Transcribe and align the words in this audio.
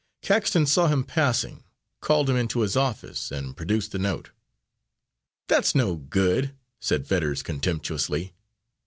Caxton 0.23 0.65
saw 0.65 0.87
him 0.87 1.03
passing, 1.03 1.63
called 1.99 2.27
him 2.27 2.35
into 2.35 2.61
his 2.61 2.75
office, 2.75 3.31
and 3.31 3.55
produced 3.55 3.91
the 3.91 3.99
note. 3.99 4.31
"That's 5.47 5.75
no 5.75 5.95
good," 5.95 6.55
said 6.79 7.05
Fetters 7.05 7.43
contemptuously. 7.43 8.33